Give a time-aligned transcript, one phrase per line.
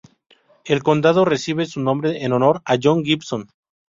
[0.65, 3.51] El condado recibe su nombre en honor a John Gibson.